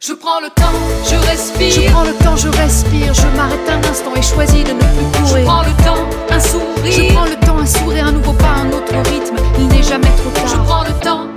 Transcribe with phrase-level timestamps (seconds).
[0.00, 0.72] Je prends le temps,
[1.10, 1.70] je respire.
[1.70, 5.26] Je prends le temps, je respire, je m'arrête un instant et choisis de ne plus
[5.26, 5.44] Je courir.
[5.44, 6.92] prends le temps, un sourire.
[6.92, 9.36] Je prends le temps, un sourire, un nouveau pas, un autre rythme.
[9.58, 10.64] Il n'est jamais trop Je tard.
[10.64, 11.28] prends le temps.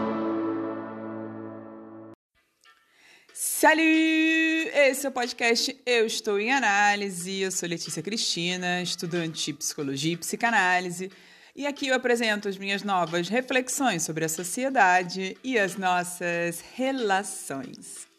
[3.34, 4.70] Salut!
[4.74, 7.42] Esse é o podcast Eu Estou em Análise.
[7.42, 11.12] Eu sou Letícia Cristina, estudante de psicologia e psicanálise.
[11.56, 18.11] E aqui eu apresento as minhas novas reflexões sobre a sociedade e as nossas relações.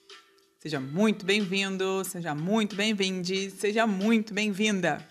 [0.63, 5.05] Seja muito bem-vindo, seja muito bem-vinde, seja muito bem-vinda.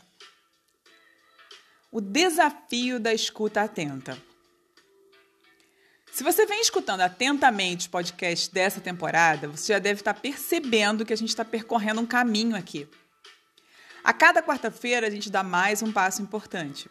[1.92, 4.18] O desafio da escuta atenta.
[6.10, 11.12] Se você vem escutando atentamente os podcasts dessa temporada, você já deve estar percebendo que
[11.12, 12.88] a gente está percorrendo um caminho aqui.
[14.06, 16.90] A cada quarta-feira a gente dá mais um passo importante.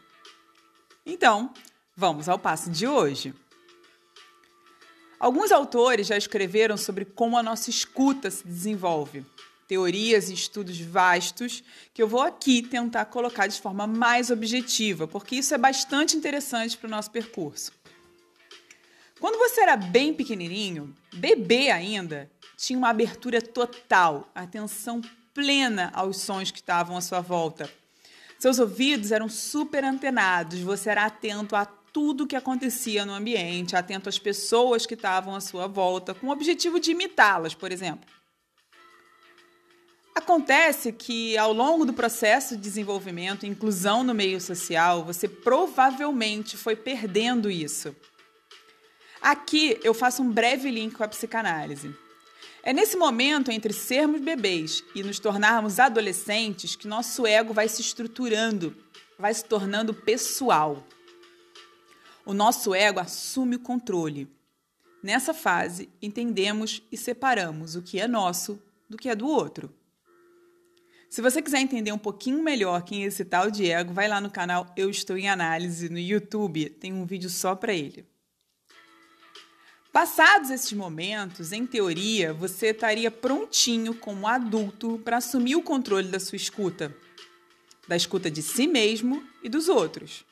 [1.07, 1.55] Então,
[1.97, 3.35] vamos ao passo de hoje.
[5.21, 9.23] Alguns autores já escreveram sobre como a nossa escuta se desenvolve.
[9.69, 15.37] Teorias e estudos vastos que eu vou aqui tentar colocar de forma mais objetiva, porque
[15.37, 17.71] isso é bastante interessante para o nosso percurso.
[19.21, 25.03] Quando você era bem pequenininho, bebê ainda, tinha uma abertura total, atenção
[25.35, 27.71] plena aos sons que estavam à sua volta.
[28.39, 34.09] Seus ouvidos eram super antenados, você era atento a tudo que acontecia no ambiente, atento
[34.09, 38.09] às pessoas que estavam à sua volta, com o objetivo de imitá-las, por exemplo.
[40.15, 46.57] Acontece que ao longo do processo de desenvolvimento e inclusão no meio social, você provavelmente
[46.57, 47.95] foi perdendo isso.
[49.21, 51.95] Aqui eu faço um breve link com a psicanálise.
[52.63, 57.81] É nesse momento entre sermos bebês e nos tornarmos adolescentes que nosso ego vai se
[57.81, 58.77] estruturando,
[59.19, 60.85] vai se tornando pessoal.
[62.31, 64.29] O nosso ego assume o controle.
[65.03, 69.75] Nessa fase, entendemos e separamos o que é nosso do que é do outro.
[71.09, 74.21] Se você quiser entender um pouquinho melhor quem é esse tal de ego, vai lá
[74.21, 78.07] no canal Eu Estou em Análise no YouTube, tem um vídeo só para ele.
[79.93, 86.21] Passados esses momentos, em teoria, você estaria prontinho como adulto para assumir o controle da
[86.21, 86.97] sua escuta,
[87.89, 90.30] da escuta de si mesmo e dos outros.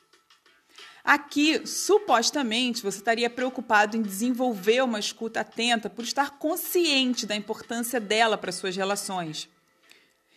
[1.03, 7.99] Aqui, supostamente, você estaria preocupado em desenvolver uma escuta atenta por estar consciente da importância
[7.99, 9.49] dela para suas relações.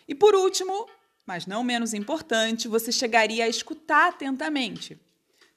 [0.06, 0.88] E por último,
[1.26, 4.98] mas não menos importante, você chegaria a escutar atentamente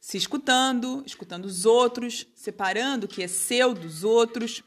[0.05, 4.61] se escutando, escutando os outros, separando o que é seu dos outros,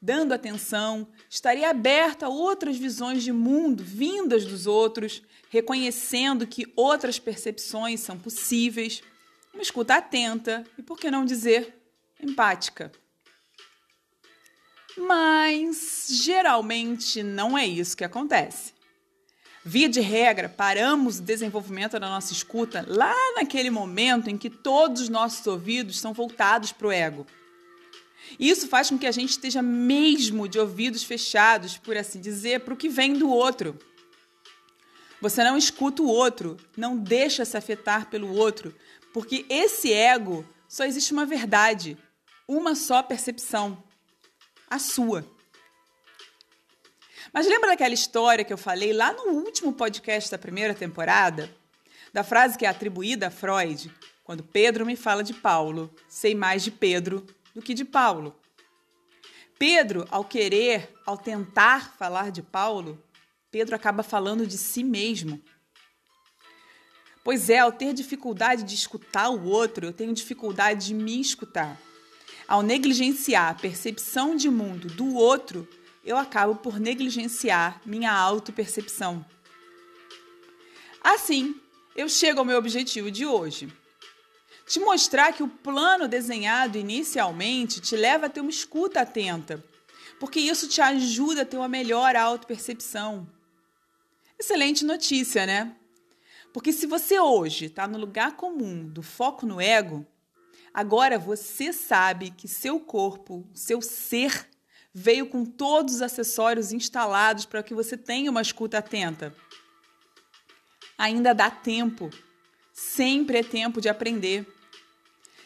[0.00, 5.20] dando atenção, estaria aberta a outras visões de mundo vindas dos outros,
[5.50, 9.02] reconhecendo que outras percepções são possíveis,
[9.52, 11.74] uma escuta atenta e, por que não dizer,
[12.20, 12.92] empática.
[14.96, 18.72] Mas geralmente não é isso que acontece.
[19.64, 25.02] Via de regra, paramos o desenvolvimento da nossa escuta lá naquele momento em que todos
[25.02, 27.26] os nossos ouvidos são voltados para o ego.
[28.38, 32.74] Isso faz com que a gente esteja mesmo de ouvidos fechados, por assim dizer, para
[32.74, 33.78] o que vem do outro.
[35.20, 38.74] Você não escuta o outro, não deixa se afetar pelo outro,
[39.12, 41.96] porque esse ego só existe uma verdade,
[42.46, 43.82] uma só percepção,
[44.68, 45.24] a sua.
[47.32, 51.54] Mas lembra daquela história que eu falei lá no último podcast da primeira temporada?
[52.12, 53.92] Da frase que é atribuída a Freud,
[54.24, 58.38] quando Pedro me fala de Paulo, sei mais de Pedro do que de Paulo.
[59.58, 63.02] Pedro, ao querer, ao tentar falar de Paulo,
[63.50, 65.42] Pedro acaba falando de si mesmo.
[67.28, 71.78] Pois é, ao ter dificuldade de escutar o outro, eu tenho dificuldade de me escutar.
[72.48, 75.68] Ao negligenciar a percepção de mundo do outro,
[76.02, 79.22] eu acabo por negligenciar minha autopercepção.
[81.04, 81.54] Assim,
[81.94, 83.70] eu chego ao meu objetivo de hoje.
[84.66, 89.62] Te mostrar que o plano desenhado inicialmente te leva a ter uma escuta atenta,
[90.18, 93.28] porque isso te ajuda a ter uma melhor autopercepção.
[94.38, 95.76] Excelente notícia, né?
[96.52, 100.06] Porque se você hoje está no lugar comum do foco no ego,
[100.72, 104.48] agora você sabe que seu corpo, seu ser,
[104.92, 109.34] veio com todos os acessórios instalados para que você tenha uma escuta atenta.
[110.96, 112.10] Ainda dá tempo.
[112.72, 114.46] Sempre é tempo de aprender.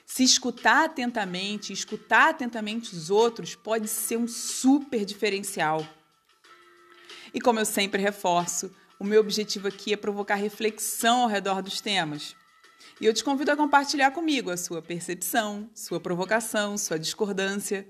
[0.06, 5.86] Se escutar atentamente, escutar atentamente os outros pode ser um super diferencial.
[7.34, 11.80] E como eu sempre reforço, o meu objetivo aqui é provocar reflexão ao redor dos
[11.80, 12.36] temas.
[13.00, 17.84] E eu te convido a compartilhar comigo a sua percepção, sua provocação, sua discordância.